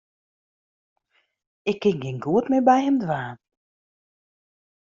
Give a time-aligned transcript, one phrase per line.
[1.71, 3.37] Ik kin gjin goed mear by him dwaan.